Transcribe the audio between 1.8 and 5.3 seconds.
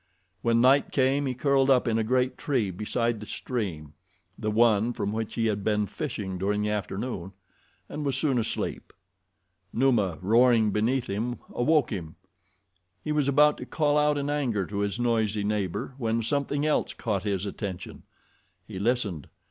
in a great tree beside the stream—the one from